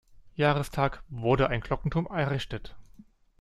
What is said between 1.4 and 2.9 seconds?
ein Glockenturm errichtet.